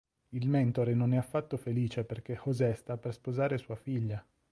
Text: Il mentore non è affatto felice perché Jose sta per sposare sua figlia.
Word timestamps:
Il 0.29 0.49
mentore 0.49 0.95
non 0.95 1.13
è 1.13 1.17
affatto 1.17 1.57
felice 1.57 2.03
perché 2.03 2.41
Jose 2.43 2.73
sta 2.73 2.97
per 2.97 3.13
sposare 3.13 3.59
sua 3.59 3.75
figlia. 3.75 4.25